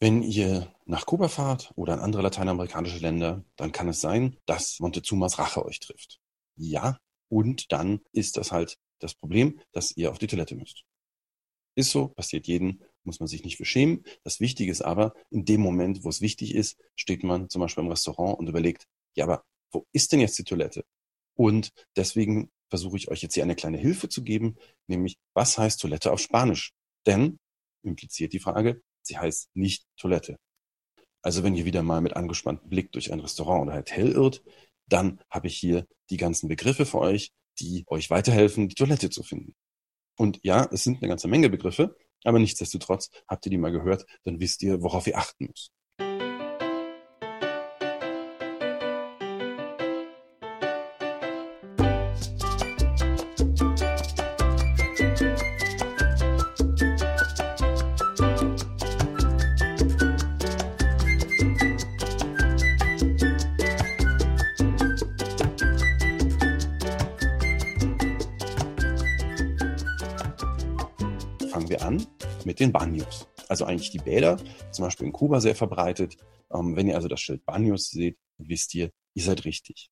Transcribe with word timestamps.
Wenn 0.00 0.22
ihr 0.22 0.72
nach 0.84 1.06
Kuba 1.06 1.28
fahrt 1.28 1.72
oder 1.74 1.94
in 1.94 2.00
andere 2.00 2.22
lateinamerikanische 2.22 2.98
Länder, 2.98 3.44
dann 3.56 3.72
kann 3.72 3.88
es 3.88 4.00
sein, 4.00 4.36
dass 4.46 4.78
Montezumas 4.78 5.38
Rache 5.38 5.64
euch 5.64 5.80
trifft. 5.80 6.20
Ja, 6.56 6.98
und 7.28 7.72
dann 7.72 8.00
ist 8.12 8.36
das 8.36 8.52
halt 8.52 8.78
das 9.00 9.14
Problem, 9.14 9.60
dass 9.72 9.96
ihr 9.96 10.10
auf 10.10 10.18
die 10.18 10.28
Toilette 10.28 10.54
müsst. 10.54 10.84
Ist 11.74 11.90
so, 11.90 12.08
passiert 12.08 12.46
jeden, 12.46 12.82
muss 13.02 13.20
man 13.20 13.28
sich 13.28 13.44
nicht 13.44 13.56
für 13.56 13.64
schämen. 13.64 14.04
Das 14.22 14.40
Wichtige 14.40 14.70
ist 14.70 14.82
aber, 14.82 15.14
in 15.30 15.44
dem 15.44 15.60
Moment, 15.60 16.04
wo 16.04 16.08
es 16.08 16.20
wichtig 16.20 16.54
ist, 16.54 16.76
steht 16.94 17.24
man 17.24 17.48
zum 17.48 17.60
Beispiel 17.60 17.84
im 17.84 17.90
Restaurant 17.90 18.38
und 18.38 18.48
überlegt, 18.48 18.86
ja, 19.16 19.24
aber 19.24 19.44
wo 19.72 19.86
ist 19.92 20.12
denn 20.12 20.20
jetzt 20.20 20.38
die 20.38 20.44
Toilette? 20.44 20.84
Und 21.34 21.70
deswegen 21.96 22.50
versuche 22.68 22.96
ich 22.96 23.08
euch 23.08 23.22
jetzt 23.22 23.34
hier 23.34 23.42
eine 23.42 23.56
kleine 23.56 23.78
Hilfe 23.78 24.08
zu 24.08 24.22
geben, 24.22 24.56
nämlich 24.86 25.16
was 25.34 25.58
heißt 25.58 25.80
Toilette 25.80 26.12
auf 26.12 26.20
Spanisch? 26.20 26.72
Denn, 27.06 27.38
impliziert 27.82 28.32
die 28.32 28.40
Frage, 28.40 28.82
sie 29.08 29.18
heißt 29.18 29.50
nicht 29.54 29.84
Toilette. 29.96 30.38
Also 31.22 31.42
wenn 31.42 31.56
ihr 31.56 31.64
wieder 31.64 31.82
mal 31.82 32.00
mit 32.00 32.14
angespanntem 32.14 32.68
Blick 32.70 32.92
durch 32.92 33.12
ein 33.12 33.20
Restaurant 33.20 33.66
oder 33.66 33.76
Hotel 33.76 34.12
irrt, 34.12 34.42
dann 34.86 35.20
habe 35.30 35.48
ich 35.48 35.56
hier 35.56 35.86
die 36.10 36.16
ganzen 36.16 36.48
Begriffe 36.48 36.86
für 36.86 36.98
euch, 36.98 37.32
die 37.58 37.84
euch 37.88 38.08
weiterhelfen, 38.10 38.68
die 38.68 38.76
Toilette 38.76 39.10
zu 39.10 39.22
finden. 39.22 39.54
Und 40.16 40.40
ja, 40.42 40.68
es 40.72 40.84
sind 40.84 40.98
eine 40.98 41.08
ganze 41.08 41.28
Menge 41.28 41.50
Begriffe, 41.50 41.96
aber 42.24 42.38
nichtsdestotrotz 42.38 43.10
habt 43.28 43.46
ihr 43.46 43.50
die 43.50 43.58
mal 43.58 43.72
gehört, 43.72 44.06
dann 44.24 44.40
wisst 44.40 44.62
ihr, 44.62 44.82
worauf 44.82 45.06
ihr 45.06 45.18
achten 45.18 45.46
müsst. 45.46 45.72
Mit 72.46 72.60
den 72.60 72.72
Banyos. 72.72 73.28
Also 73.48 73.64
eigentlich 73.64 73.90
die 73.90 73.98
Bäder, 73.98 74.38
zum 74.70 74.84
Beispiel 74.84 75.06
in 75.06 75.12
Kuba 75.12 75.40
sehr 75.40 75.54
verbreitet. 75.54 76.16
Ähm, 76.52 76.76
wenn 76.76 76.88
ihr 76.88 76.96
also 76.96 77.08
das 77.08 77.20
Schild 77.20 77.44
Banyos 77.44 77.90
seht, 77.90 78.18
wisst 78.38 78.74
ihr, 78.74 78.90
ihr 79.14 79.22
seid 79.22 79.44
richtig. 79.44 79.90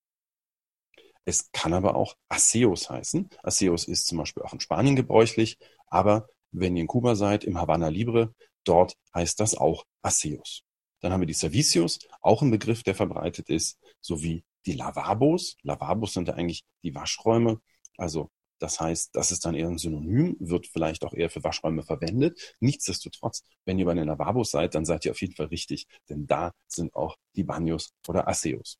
Es 1.24 1.50
kann 1.50 1.72
aber 1.72 1.96
auch 1.96 2.16
Aseos 2.28 2.88
heißen. 2.88 3.28
Aseos 3.42 3.88
ist 3.88 4.06
zum 4.06 4.18
Beispiel 4.18 4.44
auch 4.44 4.52
in 4.52 4.60
Spanien 4.60 4.94
gebräuchlich, 4.94 5.58
aber 5.88 6.28
wenn 6.52 6.76
ihr 6.76 6.82
in 6.82 6.86
Kuba 6.86 7.16
seid, 7.16 7.44
im 7.44 7.58
Havana 7.58 7.88
Libre, 7.88 8.32
dort 8.64 8.96
heißt 9.14 9.40
das 9.40 9.56
auch 9.56 9.84
Aseos. 10.02 10.62
Dann 11.00 11.12
haben 11.12 11.20
wir 11.20 11.26
die 11.26 11.34
Servicios, 11.34 11.98
auch 12.20 12.42
ein 12.42 12.50
Begriff, 12.50 12.82
der 12.82 12.94
verbreitet 12.94 13.50
ist, 13.50 13.78
sowie 14.00 14.44
die 14.66 14.72
Lavabos. 14.72 15.56
Lavabos 15.62 16.14
sind 16.14 16.28
ja 16.28 16.34
eigentlich 16.34 16.64
die 16.82 16.94
Waschräume, 16.94 17.60
also 17.96 18.30
das 18.58 18.80
heißt, 18.80 19.14
das 19.14 19.32
ist 19.32 19.44
dann 19.44 19.54
eher 19.54 19.68
ein 19.68 19.78
Synonym, 19.78 20.36
wird 20.40 20.66
vielleicht 20.66 21.04
auch 21.04 21.12
eher 21.12 21.30
für 21.30 21.44
Waschräume 21.44 21.82
verwendet. 21.82 22.56
Nichtsdestotrotz, 22.60 23.42
wenn 23.64 23.78
ihr 23.78 23.84
bei 23.84 23.94
den 23.94 24.06
Lavabos 24.06 24.50
seid, 24.50 24.74
dann 24.74 24.84
seid 24.84 25.04
ihr 25.04 25.10
auf 25.10 25.20
jeden 25.20 25.34
Fall 25.34 25.46
richtig, 25.46 25.86
denn 26.08 26.26
da 26.26 26.52
sind 26.66 26.94
auch 26.94 27.16
die 27.34 27.44
Baños 27.44 27.90
oder 28.08 28.28
Aseos. 28.28 28.78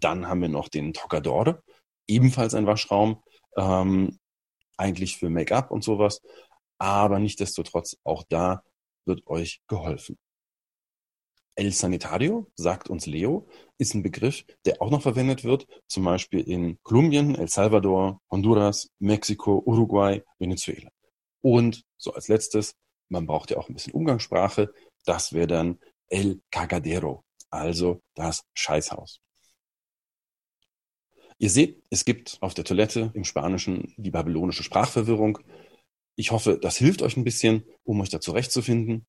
Dann 0.00 0.28
haben 0.28 0.40
wir 0.40 0.48
noch 0.48 0.68
den 0.68 0.92
Tocador, 0.92 1.62
ebenfalls 2.06 2.54
ein 2.54 2.66
Waschraum, 2.66 3.22
ähm, 3.56 4.18
eigentlich 4.76 5.18
für 5.18 5.28
Make-up 5.28 5.70
und 5.70 5.82
sowas, 5.82 6.22
aber 6.78 7.18
nichtsdestotrotz 7.18 7.96
auch 8.04 8.24
da 8.28 8.62
wird 9.04 9.26
euch 9.26 9.60
geholfen. 9.66 10.16
El 11.58 11.72
Sanitario, 11.72 12.46
sagt 12.54 12.88
uns 12.88 13.06
Leo, 13.06 13.48
ist 13.78 13.92
ein 13.92 14.04
Begriff, 14.04 14.44
der 14.64 14.80
auch 14.80 14.90
noch 14.90 15.02
verwendet 15.02 15.42
wird, 15.42 15.66
zum 15.88 16.04
Beispiel 16.04 16.38
in 16.40 16.78
Kolumbien, 16.84 17.34
El 17.34 17.48
Salvador, 17.48 18.20
Honduras, 18.30 18.92
Mexiko, 19.00 19.60
Uruguay, 19.66 20.22
Venezuela. 20.38 20.88
Und 21.40 21.82
so 21.96 22.14
als 22.14 22.28
letztes, 22.28 22.76
man 23.08 23.26
braucht 23.26 23.50
ja 23.50 23.56
auch 23.56 23.68
ein 23.68 23.74
bisschen 23.74 23.92
Umgangssprache, 23.92 24.72
das 25.04 25.32
wäre 25.32 25.48
dann 25.48 25.80
El 26.06 26.40
Cagadero, 26.52 27.24
also 27.50 28.02
das 28.14 28.44
Scheißhaus. 28.54 29.20
Ihr 31.38 31.50
seht, 31.50 31.82
es 31.90 32.04
gibt 32.04 32.38
auf 32.40 32.54
der 32.54 32.64
Toilette 32.64 33.10
im 33.14 33.24
Spanischen 33.24 33.94
die 33.96 34.12
babylonische 34.12 34.62
Sprachverwirrung. 34.62 35.40
Ich 36.14 36.30
hoffe, 36.30 36.56
das 36.62 36.76
hilft 36.76 37.02
euch 37.02 37.16
ein 37.16 37.24
bisschen, 37.24 37.64
um 37.82 38.00
euch 38.00 38.10
da 38.10 38.20
zurechtzufinden. 38.20 39.06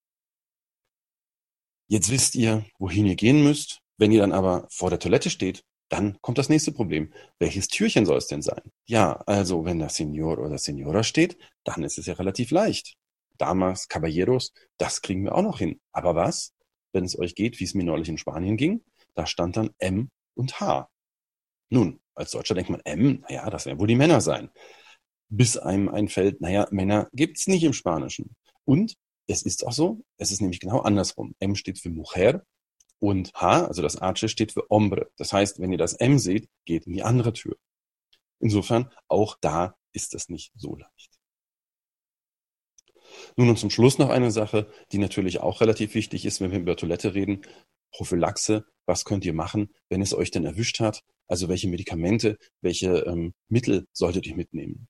Jetzt 1.91 2.11
wisst 2.11 2.35
ihr, 2.35 2.65
wohin 2.77 3.07
ihr 3.07 3.15
gehen 3.15 3.43
müsst. 3.43 3.79
Wenn 3.97 4.11
ihr 4.11 4.21
dann 4.21 4.31
aber 4.31 4.67
vor 4.69 4.91
der 4.91 4.99
Toilette 4.99 5.31
steht, 5.31 5.63
dann 5.89 6.21
kommt 6.21 6.37
das 6.37 6.47
nächste 6.47 6.71
Problem. 6.71 7.11
Welches 7.39 7.67
Türchen 7.67 8.05
soll 8.05 8.19
es 8.19 8.27
denn 8.27 8.43
sein? 8.43 8.61
Ja, 8.85 9.13
also 9.25 9.65
wenn 9.65 9.79
da 9.79 9.89
Senior 9.89 10.37
oder 10.37 10.59
Senora 10.59 11.01
steht, 11.01 11.35
dann 11.63 11.83
ist 11.83 11.97
es 11.97 12.05
ja 12.05 12.13
relativ 12.13 12.51
leicht. 12.51 12.95
Damas, 13.39 13.87
Caballeros, 13.87 14.53
das 14.77 15.01
kriegen 15.01 15.23
wir 15.23 15.33
auch 15.33 15.41
noch 15.41 15.57
hin. 15.57 15.81
Aber 15.91 16.13
was, 16.13 16.53
wenn 16.93 17.05
es 17.05 17.17
euch 17.17 17.33
geht, 17.33 17.59
wie 17.59 17.63
es 17.63 17.73
mir 17.73 17.83
neulich 17.83 18.07
in 18.07 18.19
Spanien 18.19 18.55
ging? 18.55 18.83
Da 19.15 19.25
stand 19.25 19.57
dann 19.57 19.71
M 19.79 20.11
und 20.35 20.59
H. 20.59 20.87
Nun, 21.71 21.99
als 22.13 22.29
Deutscher 22.29 22.53
denkt 22.53 22.69
man 22.69 22.81
M, 22.81 23.25
naja, 23.27 23.49
das 23.49 23.65
werden 23.65 23.79
wohl 23.79 23.87
die 23.87 23.95
Männer 23.95 24.21
sein. 24.21 24.51
Bis 25.29 25.57
einem 25.57 25.89
einfällt, 25.89 26.39
naja, 26.39 26.67
Männer 26.69 27.09
gibt's 27.13 27.47
nicht 27.47 27.63
im 27.63 27.73
Spanischen. 27.73 28.35
Und 28.63 28.95
es 29.29 29.43
ist 29.43 29.65
auch 29.65 29.71
so, 29.71 30.01
es 30.17 30.31
ist 30.31 30.41
nämlich 30.41 30.59
genau 30.59 30.79
andersrum. 30.79 31.35
M 31.39 31.55
steht 31.55 31.79
für 31.79 31.89
Mujer 31.89 32.43
und 32.99 33.31
H, 33.35 33.67
also 33.67 33.81
das 33.81 33.97
Arche, 33.97 34.27
steht 34.27 34.51
für 34.53 34.65
Hombre. 34.69 35.11
Das 35.17 35.31
heißt, 35.31 35.59
wenn 35.59 35.71
ihr 35.71 35.77
das 35.77 35.93
M 35.93 36.17
seht, 36.17 36.49
geht 36.65 36.87
in 36.87 36.93
die 36.93 37.03
andere 37.03 37.31
Tür. 37.33 37.55
Insofern, 38.39 38.91
auch 39.07 39.37
da 39.39 39.75
ist 39.93 40.15
es 40.15 40.29
nicht 40.29 40.51
so 40.55 40.75
leicht. 40.75 41.11
Nun 43.35 43.49
und 43.49 43.59
zum 43.59 43.69
Schluss 43.69 43.99
noch 43.99 44.09
eine 44.09 44.31
Sache, 44.31 44.71
die 44.91 44.97
natürlich 44.97 45.39
auch 45.39 45.61
relativ 45.61 45.93
wichtig 45.93 46.25
ist, 46.25 46.41
wenn 46.41 46.51
wir 46.51 46.59
über 46.59 46.75
Toilette 46.75 47.13
reden. 47.13 47.41
Prophylaxe, 47.91 48.65
was 48.85 49.05
könnt 49.05 49.25
ihr 49.25 49.33
machen, 49.33 49.69
wenn 49.89 50.01
es 50.01 50.13
euch 50.13 50.31
denn 50.31 50.45
erwischt 50.45 50.79
hat? 50.79 51.03
Also 51.27 51.49
welche 51.49 51.67
Medikamente, 51.67 52.37
welche 52.61 52.99
ähm, 53.05 53.33
Mittel 53.47 53.87
solltet 53.93 54.25
ihr 54.25 54.35
mitnehmen? 54.35 54.87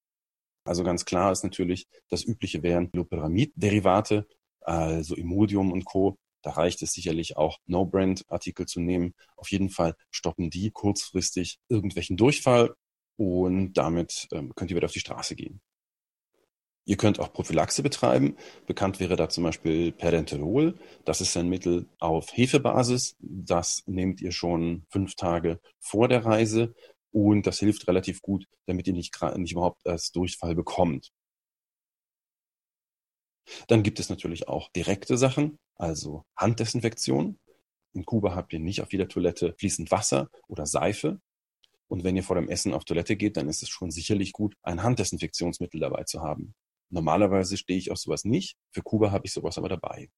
Also 0.69 0.83
ganz 0.83 1.03
klar 1.03 1.31
ist 1.31 1.43
natürlich, 1.43 1.87
das 2.09 2.23
Übliche 2.23 2.61
wären 2.61 2.91
Loperamid-Derivate, 2.93 4.27
also 4.61 5.15
Imodium 5.15 5.71
und 5.71 5.83
Co. 5.83 6.19
Da 6.43 6.51
reicht 6.51 6.83
es 6.83 6.91
sicherlich 6.91 7.37
auch, 7.37 7.57
No-Brand-Artikel 7.65 8.67
zu 8.67 8.79
nehmen. 8.79 9.15
Auf 9.35 9.49
jeden 9.49 9.71
Fall 9.71 9.95
stoppen 10.11 10.51
die 10.51 10.69
kurzfristig 10.69 11.57
irgendwelchen 11.69 12.17
Durchfall 12.17 12.75
und 13.17 13.73
damit 13.73 14.27
ähm, 14.31 14.53
könnt 14.53 14.69
ihr 14.69 14.77
wieder 14.77 14.85
auf 14.85 14.91
die 14.91 14.99
Straße 14.99 15.35
gehen. 15.35 15.59
Ihr 16.85 16.97
könnt 16.97 17.19
auch 17.19 17.33
Prophylaxe 17.33 17.81
betreiben. 17.81 18.35
Bekannt 18.67 18.99
wäre 18.99 19.15
da 19.15 19.27
zum 19.27 19.45
Beispiel 19.45 19.91
Perenterol. 19.91 20.77
Das 21.03 21.19
ist 21.19 21.35
ein 21.35 21.49
Mittel 21.49 21.87
auf 21.97 22.29
Hefebasis. 22.31 23.15
Das 23.19 23.81
nehmt 23.87 24.21
ihr 24.21 24.31
schon 24.31 24.85
fünf 24.89 25.15
Tage 25.15 25.59
vor 25.79 26.07
der 26.07 26.25
Reise 26.25 26.75
und 27.11 27.47
das 27.47 27.59
hilft 27.59 27.87
relativ 27.87 28.21
gut, 28.21 28.45
damit 28.65 28.87
ihr 28.87 28.93
nicht, 28.93 29.19
nicht 29.37 29.51
überhaupt 29.53 29.81
erst 29.85 30.15
Durchfall 30.15 30.55
bekommt. 30.55 31.11
Dann 33.67 33.83
gibt 33.83 33.99
es 33.99 34.09
natürlich 34.09 34.47
auch 34.47 34.69
direkte 34.69 35.17
Sachen, 35.17 35.57
also 35.75 36.23
Handdesinfektion. 36.35 37.39
In 37.93 38.05
Kuba 38.05 38.35
habt 38.35 38.53
ihr 38.53 38.59
nicht 38.59 38.81
auf 38.81 38.91
jeder 38.91 39.07
Toilette 39.07 39.55
fließend 39.57 39.89
Wasser 39.91 40.29
oder 40.47 40.65
Seife. 40.65 41.19
Und 41.87 42.03
wenn 42.03 42.15
ihr 42.15 42.23
vor 42.23 42.35
dem 42.35 42.49
Essen 42.49 42.73
auf 42.73 42.85
Toilette 42.85 43.15
geht, 43.15 43.37
dann 43.37 43.49
ist 43.49 43.63
es 43.63 43.69
schon 43.69 43.89
sicherlich 43.89 44.31
gut, 44.31 44.55
ein 44.61 44.83
Handdesinfektionsmittel 44.83 45.79
dabei 45.79 46.03
zu 46.03 46.21
haben. 46.21 46.53
Normalerweise 46.91 47.57
stehe 47.57 47.79
ich 47.79 47.91
auf 47.91 47.97
sowas 47.97 48.25
nicht. 48.25 48.57
Für 48.71 48.83
Kuba 48.83 49.11
habe 49.11 49.25
ich 49.25 49.33
sowas 49.33 49.57
aber 49.57 49.69
dabei. 49.69 50.09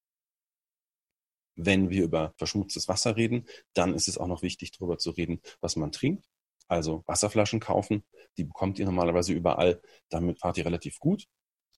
Wenn 1.56 1.90
wir 1.90 2.04
über 2.04 2.34
verschmutztes 2.38 2.88
Wasser 2.88 3.16
reden, 3.16 3.46
dann 3.74 3.94
ist 3.94 4.08
es 4.08 4.18
auch 4.18 4.28
noch 4.28 4.42
wichtig, 4.42 4.72
darüber 4.72 4.98
zu 4.98 5.12
reden, 5.12 5.42
was 5.62 5.76
man 5.76 5.92
trinkt. 5.92 6.28
Also 6.72 7.04
Wasserflaschen 7.06 7.60
kaufen, 7.60 8.06
die 8.38 8.46
bekommt 8.46 8.80
ihr 8.80 8.86
normalerweise 8.86 9.34
überall. 9.34 9.82
Damit 10.10 10.40
fahrt 10.40 10.58
ihr 10.58 10.66
relativ 10.66 11.00
gut. 11.00 11.26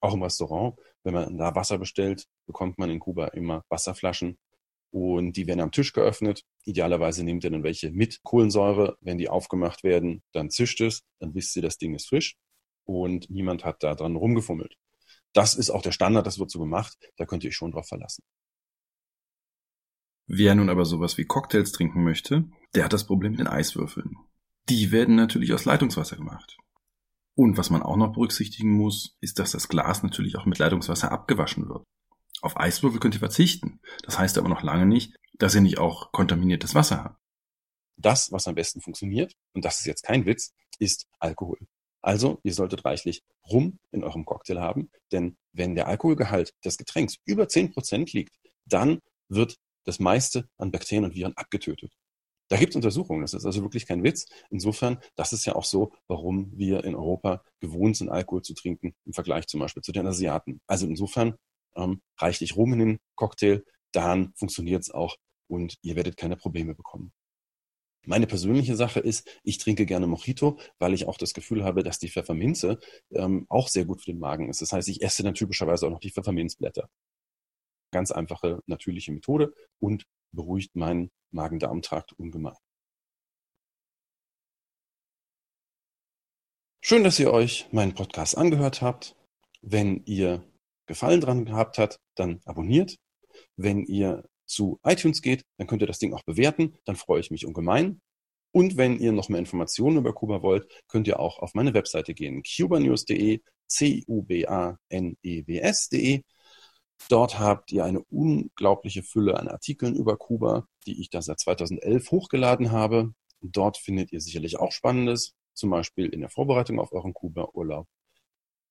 Auch 0.01 0.13
im 0.13 0.21
Restaurant, 0.21 0.77
wenn 1.01 1.15
man 1.15 1.35
da 1.35 1.55
Wasser 1.55 1.79
bestellt, 1.79 2.27
bekommt 2.45 2.77
man 2.77 2.91
in 2.91 2.99
Kuba 2.99 3.29
immer 3.29 3.63
Wasserflaschen 3.69 4.37
und 4.91 5.35
die 5.35 5.47
werden 5.47 5.61
am 5.61 5.71
Tisch 5.71 5.93
geöffnet. 5.93 6.43
Idealerweise 6.65 7.23
nehmt 7.23 7.43
ihr 7.43 7.49
dann 7.49 7.63
welche 7.63 7.89
mit 7.89 8.21
Kohlensäure. 8.21 8.95
Wenn 9.01 9.17
die 9.17 9.29
aufgemacht 9.29 9.83
werden, 9.83 10.21
dann 10.31 10.51
zischt 10.51 10.79
es, 10.79 11.01
dann 11.17 11.33
wisst 11.33 11.55
ihr, 11.55 11.63
das 11.63 11.79
Ding 11.79 11.95
ist 11.95 12.09
frisch 12.09 12.35
und 12.83 13.31
niemand 13.31 13.65
hat 13.65 13.81
da 13.81 13.95
dran 13.95 14.15
rumgefummelt. 14.15 14.75
Das 15.33 15.55
ist 15.55 15.71
auch 15.71 15.81
der 15.81 15.91
Standard, 15.91 16.27
das 16.27 16.37
wird 16.37 16.51
so 16.51 16.59
gemacht. 16.59 16.95
Da 17.17 17.25
könnt 17.25 17.43
ihr 17.43 17.47
euch 17.47 17.55
schon 17.55 17.71
drauf 17.71 17.87
verlassen. 17.87 18.23
Wer 20.27 20.53
nun 20.53 20.69
aber 20.69 20.85
sowas 20.85 21.17
wie 21.17 21.25
Cocktails 21.25 21.71
trinken 21.71 22.03
möchte, 22.03 22.45
der 22.75 22.85
hat 22.85 22.93
das 22.93 23.07
Problem 23.07 23.31
mit 23.31 23.39
den 23.39 23.47
Eiswürfeln. 23.47 24.17
Die 24.69 24.91
werden 24.91 25.15
natürlich 25.15 25.53
aus 25.53 25.65
Leitungswasser 25.65 26.15
gemacht. 26.15 26.57
Und 27.35 27.57
was 27.57 27.69
man 27.69 27.81
auch 27.81 27.97
noch 27.97 28.13
berücksichtigen 28.13 28.71
muss, 28.71 29.17
ist, 29.19 29.39
dass 29.39 29.51
das 29.51 29.67
Glas 29.67 30.03
natürlich 30.03 30.37
auch 30.37 30.45
mit 30.45 30.59
Leitungswasser 30.59 31.11
abgewaschen 31.11 31.67
wird. 31.67 31.83
Auf 32.41 32.57
Eiswürfel 32.57 32.99
könnt 32.99 33.15
ihr 33.15 33.19
verzichten. 33.19 33.79
Das 34.03 34.19
heißt 34.19 34.37
aber 34.37 34.49
noch 34.49 34.63
lange 34.63 34.85
nicht, 34.85 35.15
dass 35.33 35.55
ihr 35.55 35.61
nicht 35.61 35.79
auch 35.79 36.11
kontaminiertes 36.11 36.75
Wasser 36.75 37.03
habt. 37.03 37.19
Das, 37.97 38.31
was 38.31 38.47
am 38.47 38.55
besten 38.55 38.81
funktioniert, 38.81 39.33
und 39.53 39.65
das 39.65 39.79
ist 39.79 39.85
jetzt 39.85 40.03
kein 40.03 40.25
Witz, 40.25 40.53
ist 40.79 41.07
Alkohol. 41.19 41.57
Also, 42.01 42.39
ihr 42.43 42.53
solltet 42.53 42.85
reichlich 42.85 43.23
Rum 43.49 43.79
in 43.91 44.03
eurem 44.03 44.25
Cocktail 44.25 44.59
haben, 44.59 44.89
denn 45.11 45.37
wenn 45.53 45.75
der 45.75 45.87
Alkoholgehalt 45.87 46.53
des 46.65 46.77
Getränks 46.77 47.17
über 47.25 47.45
10% 47.45 48.13
liegt, 48.13 48.35
dann 48.65 48.99
wird 49.29 49.57
das 49.85 49.99
meiste 49.99 50.49
an 50.57 50.71
Bakterien 50.71 51.05
und 51.05 51.15
Viren 51.15 51.35
abgetötet. 51.37 51.93
Da 52.53 52.59
gibt 52.59 52.73
es 52.73 52.75
Untersuchungen, 52.75 53.21
das 53.21 53.33
ist 53.33 53.47
also 53.47 53.63
wirklich 53.63 53.87
kein 53.87 54.03
Witz. 54.03 54.27
Insofern, 54.51 54.99
das 55.15 55.33
ist 55.33 55.43
ja 55.45 55.55
auch 55.55 55.65
so, 55.65 55.91
warum 56.07 56.51
wir 56.55 56.83
in 56.83 56.93
Europa 56.93 57.43
gewohnt 57.59 57.97
sind, 57.97 58.09
Alkohol 58.09 58.43
zu 58.43 58.53
trinken, 58.53 58.93
im 59.05 59.13
Vergleich 59.13 59.47
zum 59.47 59.59
Beispiel 59.59 59.81
zu 59.81 59.91
den 59.91 60.05
Asiaten. 60.05 60.61
Also 60.67 60.85
insofern 60.85 61.33
ähm, 61.75 62.03
reichlich 62.15 62.55
Rum 62.55 62.73
in 62.73 62.79
den 62.79 62.99
Cocktail, 63.15 63.63
dann 63.91 64.33
funktioniert 64.35 64.83
es 64.83 64.91
auch 64.91 65.15
und 65.47 65.79
ihr 65.81 65.95
werdet 65.95 66.15
keine 66.15 66.37
Probleme 66.37 66.75
bekommen. 66.75 67.11
Meine 68.05 68.27
persönliche 68.27 68.75
Sache 68.75 68.99
ist, 68.99 69.27
ich 69.41 69.57
trinke 69.57 69.87
gerne 69.87 70.05
Mojito, 70.05 70.59
weil 70.77 70.93
ich 70.93 71.07
auch 71.07 71.17
das 71.17 71.33
Gefühl 71.33 71.63
habe, 71.63 71.81
dass 71.81 71.97
die 71.97 72.09
Pfefferminze 72.09 72.77
ähm, 73.15 73.47
auch 73.49 73.67
sehr 73.67 73.85
gut 73.85 74.01
für 74.01 74.11
den 74.11 74.19
Magen 74.19 74.51
ist. 74.51 74.61
Das 74.61 74.73
heißt, 74.73 74.89
ich 74.89 75.01
esse 75.01 75.23
dann 75.23 75.33
typischerweise 75.33 75.87
auch 75.87 75.91
noch 75.91 76.01
die 76.01 76.11
Pfefferminzblätter. 76.11 76.87
Ganz 77.93 78.11
einfache, 78.11 78.61
natürliche 78.65 79.13
Methode 79.13 79.53
und 79.79 80.05
beruhigt 80.33 80.75
meinen 80.75 81.11
Magen-Darm-Trakt 81.31 82.11
ungemein. 82.13 82.57
Schön, 86.81 87.05
dass 87.05 87.19
ihr 87.19 87.31
euch 87.31 87.67
meinen 87.71 87.93
Podcast 87.93 88.37
angehört 88.37 88.81
habt. 88.81 89.15
Wenn 89.61 90.03
ihr 90.05 90.43
Gefallen 90.85 91.21
dran 91.21 91.45
gehabt 91.45 91.77
habt, 91.77 92.01
dann 92.15 92.41
abonniert. 92.43 92.97
Wenn 93.55 93.85
ihr 93.85 94.27
zu 94.45 94.79
iTunes 94.83 95.21
geht, 95.21 95.43
dann 95.57 95.67
könnt 95.67 95.81
ihr 95.81 95.87
das 95.87 95.99
Ding 95.99 96.13
auch 96.13 96.23
bewerten. 96.23 96.75
Dann 96.83 96.97
freue 96.97 97.21
ich 97.21 97.31
mich 97.31 97.45
ungemein. 97.45 98.01
Und 98.51 98.75
wenn 98.75 98.99
ihr 98.99 99.13
noch 99.13 99.29
mehr 99.29 99.39
Informationen 99.39 99.97
über 99.97 100.13
Kuba 100.13 100.41
wollt, 100.41 100.67
könnt 100.87 101.07
ihr 101.07 101.19
auch 101.19 101.39
auf 101.39 101.53
meine 101.53 101.73
Webseite 101.73 102.13
gehen, 102.13 102.43
cubanews.de, 102.43 103.39
C-U-B-A-N-E-W-S.de. 103.67 104.81
Dort 107.09 107.39
habt 107.39 107.71
ihr 107.71 107.83
eine 107.83 108.01
unglaubliche 108.03 109.03
Fülle 109.03 109.37
an 109.37 109.47
Artikeln 109.47 109.95
über 109.95 110.17
Kuba, 110.17 110.67
die 110.85 110.99
ich 111.01 111.09
da 111.09 111.21
seit 111.21 111.39
2011 111.39 112.11
hochgeladen 112.11 112.71
habe. 112.71 113.13
Dort 113.41 113.77
findet 113.77 114.11
ihr 114.11 114.21
sicherlich 114.21 114.57
auch 114.57 114.71
Spannendes, 114.71 115.35
zum 115.53 115.69
Beispiel 115.69 116.07
in 116.07 116.21
der 116.21 116.29
Vorbereitung 116.29 116.79
auf 116.79 116.91
euren 116.93 117.13
Kuba-Urlaub. 117.13 117.87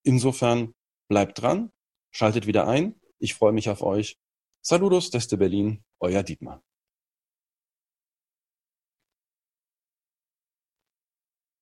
Insofern 0.02 0.74
bleibt 1.08 1.40
dran, 1.40 1.70
schaltet 2.10 2.46
wieder 2.46 2.66
ein. 2.66 3.00
Ich 3.18 3.34
freue 3.34 3.52
mich 3.52 3.68
auf 3.68 3.82
euch 3.82 4.16
Saludos 4.64 5.10
desde 5.10 5.36
Berlin, 5.36 5.82
euer 5.98 6.22
Dietmar. 6.22 6.62